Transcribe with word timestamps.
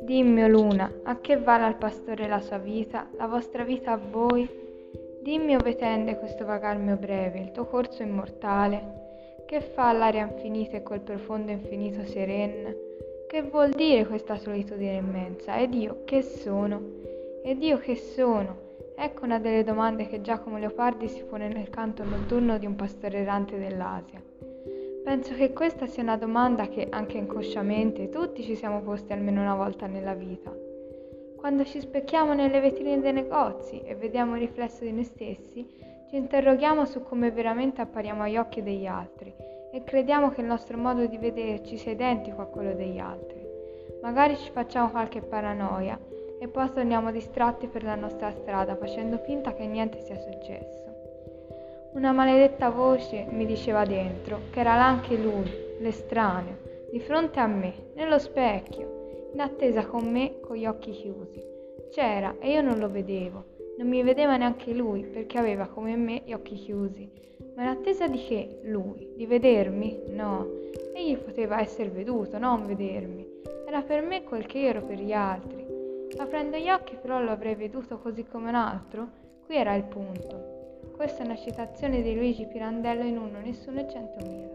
Dimmi, 0.00 0.42
o 0.42 0.48
luna, 0.48 0.90
a 1.02 1.20
che 1.20 1.36
vale 1.36 1.64
al 1.64 1.76
pastore 1.76 2.26
la 2.26 2.40
sua 2.40 2.56
vita, 2.56 3.08
la 3.18 3.26
vostra 3.26 3.62
vita 3.62 3.92
a 3.92 3.96
voi? 3.98 4.48
Dimmi 5.22 5.54
ove 5.54 5.76
tende 5.76 6.16
questo 6.16 6.46
vagar 6.46 6.78
mio 6.78 6.96
breve, 6.96 7.40
il 7.40 7.50
tuo 7.50 7.66
corso 7.66 8.02
immortale? 8.02 9.42
Che 9.46 9.60
fa 9.60 9.92
l'aria 9.92 10.26
infinita 10.26 10.78
e 10.78 10.82
quel 10.82 11.00
profondo 11.00 11.50
infinito 11.50 12.04
seren? 12.06 12.74
Che 13.28 13.42
vuol 13.42 13.70
dire 13.70 14.06
questa 14.06 14.38
solitudine 14.38 14.96
immensa? 14.96 15.58
Ed 15.58 15.74
io 15.74 16.04
che 16.04 16.22
sono? 16.22 16.80
Ed 17.42 17.62
io 17.62 17.76
che 17.76 17.96
sono? 17.96 18.68
Ecco 18.96 19.24
una 19.24 19.38
delle 19.38 19.62
domande 19.62 20.06
che 20.06 20.22
Giacomo 20.22 20.56
Leopardi 20.56 21.08
si 21.08 21.22
pone 21.24 21.48
nel 21.48 21.68
canto 21.68 22.02
notturno 22.02 22.56
di 22.56 22.66
un 22.66 22.76
pastore 22.76 23.18
errante 23.18 23.58
dell'Asia. 23.58 24.22
Penso 25.10 25.34
che 25.34 25.52
questa 25.52 25.88
sia 25.88 26.04
una 26.04 26.16
domanda 26.16 26.68
che, 26.68 26.86
anche 26.88 27.18
inconsciamente, 27.18 28.10
tutti 28.10 28.44
ci 28.44 28.54
siamo 28.54 28.80
posti 28.80 29.12
almeno 29.12 29.40
una 29.40 29.56
volta 29.56 29.88
nella 29.88 30.14
vita. 30.14 30.54
Quando 31.36 31.64
ci 31.64 31.80
specchiamo 31.80 32.32
nelle 32.32 32.60
vetrine 32.60 33.00
dei 33.00 33.12
negozi 33.12 33.80
e 33.80 33.96
vediamo 33.96 34.36
il 34.36 34.42
riflesso 34.42 34.84
di 34.84 34.92
noi 34.92 35.02
stessi, 35.02 35.66
ci 36.08 36.14
interroghiamo 36.14 36.84
su 36.84 37.02
come 37.02 37.32
veramente 37.32 37.80
appariamo 37.80 38.22
agli 38.22 38.36
occhi 38.36 38.62
degli 38.62 38.86
altri 38.86 39.34
e 39.72 39.82
crediamo 39.82 40.30
che 40.30 40.42
il 40.42 40.46
nostro 40.46 40.78
modo 40.78 41.04
di 41.06 41.18
vederci 41.18 41.76
sia 41.76 41.90
identico 41.90 42.40
a 42.42 42.46
quello 42.46 42.72
degli 42.74 42.98
altri. 42.98 43.44
Magari 44.02 44.36
ci 44.36 44.52
facciamo 44.52 44.90
qualche 44.90 45.22
paranoia 45.22 45.98
e 46.38 46.46
poi 46.46 46.70
torniamo 46.72 47.10
distratti 47.10 47.66
per 47.66 47.82
la 47.82 47.96
nostra 47.96 48.30
strada 48.30 48.76
facendo 48.76 49.18
finta 49.18 49.54
che 49.54 49.66
niente 49.66 50.02
sia 50.02 50.20
successo. 50.20 50.89
Una 51.92 52.12
maledetta 52.12 52.70
voce 52.70 53.26
mi 53.30 53.44
diceva 53.44 53.84
dentro 53.84 54.42
che 54.50 54.60
era 54.60 54.76
là 54.76 54.86
anche 54.86 55.16
lui, 55.16 55.50
l'estraneo, 55.80 56.58
di 56.92 57.00
fronte 57.00 57.40
a 57.40 57.48
me, 57.48 57.90
nello 57.94 58.20
specchio, 58.20 59.30
in 59.32 59.40
attesa 59.40 59.84
con 59.86 60.08
me 60.08 60.38
con 60.40 60.54
gli 60.54 60.66
occhi 60.66 60.92
chiusi. 60.92 61.42
C'era 61.90 62.36
e 62.38 62.52
io 62.52 62.62
non 62.62 62.78
lo 62.78 62.88
vedevo, 62.88 63.44
non 63.76 63.88
mi 63.88 64.04
vedeva 64.04 64.36
neanche 64.36 64.72
lui 64.72 65.02
perché 65.02 65.36
aveva 65.38 65.66
come 65.66 65.96
me 65.96 66.22
gli 66.24 66.32
occhi 66.32 66.54
chiusi. 66.54 67.10
Ma 67.56 67.62
in 67.62 67.68
attesa 67.70 68.06
di 68.06 68.18
che? 68.18 68.60
Lui? 68.62 69.14
Di 69.16 69.26
vedermi? 69.26 70.02
No, 70.10 70.46
egli 70.94 71.16
poteva 71.16 71.60
essere 71.60 71.88
veduto, 71.88 72.38
non 72.38 72.68
vedermi. 72.68 73.26
Era 73.66 73.82
per 73.82 74.02
me 74.02 74.22
quel 74.22 74.46
che 74.46 74.62
ero 74.62 74.82
per 74.82 75.00
gli 75.00 75.12
altri. 75.12 75.66
Aprendo 76.18 76.56
gli 76.56 76.70
occhi 76.70 76.96
però 77.00 77.20
lo 77.20 77.30
avrei 77.30 77.56
veduto 77.56 77.98
così 77.98 78.24
come 78.24 78.48
un 78.48 78.54
altro? 78.54 79.08
Qui 79.44 79.56
era 79.56 79.74
il 79.74 79.84
punto. 79.84 80.59
Questa 81.00 81.22
è 81.22 81.24
una 81.24 81.36
citazione 81.36 82.02
di 82.02 82.14
Luigi 82.14 82.44
Pirandello 82.44 83.04
in 83.04 83.16
uno, 83.16 83.40
nessuno 83.40 83.80
e 83.80 83.88
centomila. 83.88 84.50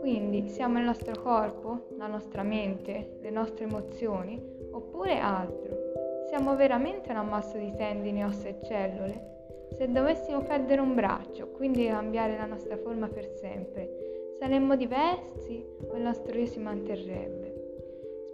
Quindi 0.00 0.48
siamo 0.48 0.80
il 0.80 0.84
nostro 0.84 1.22
corpo, 1.22 1.86
la 1.96 2.08
nostra 2.08 2.42
mente, 2.42 3.18
le 3.20 3.30
nostre 3.30 3.62
emozioni, 3.62 4.42
oppure 4.72 5.18
altro? 5.18 6.24
Siamo 6.26 6.56
veramente 6.56 7.12
un 7.12 7.18
ammasso 7.18 7.56
di 7.56 7.72
tendini, 7.76 8.24
ossa 8.24 8.48
e 8.48 8.58
cellule? 8.64 9.68
Se 9.76 9.88
dovessimo 9.88 10.40
perdere 10.40 10.80
un 10.80 10.96
braccio, 10.96 11.46
quindi 11.50 11.86
cambiare 11.86 12.36
la 12.36 12.46
nostra 12.46 12.76
forma 12.76 13.06
per 13.06 13.28
sempre, 13.36 14.34
saremmo 14.40 14.74
diversi 14.74 15.64
o 15.90 15.94
il 15.94 16.02
nostro 16.02 16.36
io 16.36 16.46
si 16.46 16.58
manterrebbe? 16.58 17.53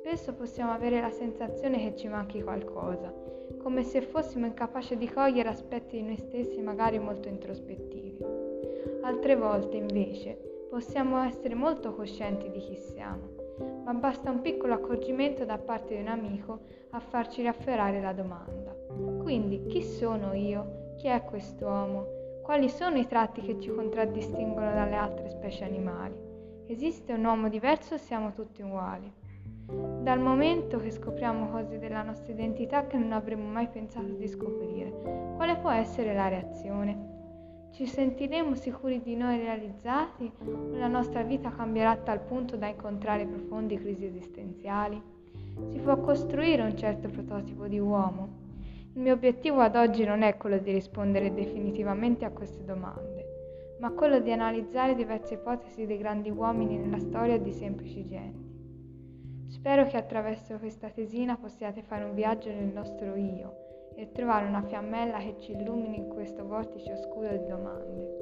Spesso 0.01 0.33
possiamo 0.33 0.73
avere 0.73 0.99
la 0.99 1.11
sensazione 1.11 1.77
che 1.77 1.95
ci 1.95 2.09
manchi 2.09 2.43
qualcosa, 2.43 3.13
come 3.63 3.83
se 3.83 4.01
fossimo 4.01 4.47
incapaci 4.47 4.97
di 4.97 5.07
cogliere 5.07 5.51
aspetti 5.51 5.97
di 5.97 6.03
noi 6.03 6.17
stessi 6.17 6.63
magari 6.63 6.99
molto 6.99 7.29
introspettivi. 7.29 8.17
Altre 9.03 9.37
volte, 9.37 9.77
invece, 9.77 10.67
possiamo 10.71 11.23
essere 11.23 11.55
molto 11.55 11.95
coscienti 11.95 12.51
di 12.51 12.61
chi 12.61 12.77
siamo, 12.77 13.29
ma 13.85 13.93
basta 13.93 14.31
un 14.31 14.41
piccolo 14.41 14.73
accorgimento 14.73 15.45
da 15.45 15.59
parte 15.59 15.95
di 15.95 16.01
un 16.01 16.09
amico 16.09 16.61
a 16.93 17.01
farci 17.01 17.43
riafferrare 17.43 18.01
la 18.01 18.15
domanda. 18.15 18.75
Quindi, 19.21 19.67
chi 19.67 19.83
sono 19.83 20.33
io? 20.33 20.95
Chi 20.97 21.09
è 21.09 21.23
quest'uomo? 21.25 22.07
Quali 22.43 22.71
sono 22.71 22.97
i 22.97 23.07
tratti 23.07 23.43
che 23.43 23.61
ci 23.61 23.69
contraddistinguono 23.69 24.73
dalle 24.73 24.97
altre 24.97 25.29
specie 25.29 25.65
animali? 25.65 26.17
Esiste 26.69 27.13
un 27.13 27.23
uomo 27.23 27.51
diverso 27.51 27.95
o 27.95 27.99
siamo 27.99 28.33
tutti 28.33 28.63
uguali? 28.63 29.20
Dal 30.03 30.19
momento 30.19 30.79
che 30.79 30.91
scopriamo 30.91 31.51
cose 31.51 31.79
della 31.79 32.03
nostra 32.03 32.33
identità 32.33 32.87
che 32.87 32.97
non 32.97 33.13
avremmo 33.13 33.49
mai 33.49 33.69
pensato 33.69 34.13
di 34.13 34.27
scoprire. 34.27 35.33
Quale 35.37 35.57
può 35.57 35.71
essere 35.71 36.15
la 36.15 36.29
reazione? 36.29 37.09
Ci 37.73 37.87
sentiremo 37.87 38.57
sicuri 38.57 39.01
di 39.01 39.15
noi 39.15 39.39
realizzati 39.39 40.31
o 40.45 40.77
la 40.77 40.89
nostra 40.89 41.23
vita 41.23 41.51
cambierà 41.51 41.91
a 41.91 41.97
tal 41.97 42.21
punto 42.21 42.57
da 42.57 42.67
incontrare 42.67 43.27
profonde 43.27 43.77
crisi 43.77 44.07
esistenziali? 44.07 45.01
Si 45.69 45.79
può 45.79 45.99
costruire 46.01 46.63
un 46.63 46.77
certo 46.77 47.09
prototipo 47.09 47.69
di 47.69 47.79
uomo? 47.79 48.39
Il 48.95 49.03
mio 49.03 49.13
obiettivo 49.15 49.61
ad 49.61 49.77
oggi 49.77 50.05
non 50.05 50.23
è 50.23 50.37
quello 50.37 50.59
di 50.59 50.73
rispondere 50.73 51.33
definitivamente 51.33 52.25
a 52.25 52.31
queste 52.31 52.65
domande, 52.65 53.77
ma 53.79 53.91
quello 53.93 54.19
di 54.19 54.33
analizzare 54.33 54.97
diverse 54.97 55.35
ipotesi 55.35 55.87
dei 55.87 55.99
grandi 55.99 56.29
uomini 56.31 56.77
nella 56.77 56.99
storia 56.99 57.39
di 57.39 57.53
semplici 57.53 58.05
genti. 58.05 58.50
Spero 59.61 59.85
che 59.85 59.99
attraverso 59.99 60.57
questa 60.57 60.89
tesina 60.89 61.37
possiate 61.37 61.83
fare 61.83 62.05
un 62.05 62.15
viaggio 62.15 62.49
nel 62.49 62.73
nostro 62.73 63.15
io 63.15 63.93
e 63.95 64.11
trovare 64.11 64.47
una 64.47 64.63
fiammella 64.63 65.19
che 65.19 65.37
ci 65.39 65.53
illumini 65.53 65.99
in 65.99 66.09
questo 66.09 66.47
vortice 66.47 66.95
oscuro 66.95 67.29
di 67.37 67.47
domande. 67.47 68.21